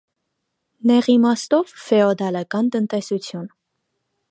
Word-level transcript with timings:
Նեղ 0.91 1.09
իմաստով՝ 1.15 1.75
ֆեոդալական 1.83 2.73
տնտեսություն։ 2.77 3.47